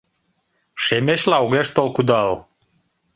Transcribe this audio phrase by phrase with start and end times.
[0.83, 2.31] Шемечла огеш тол кудал.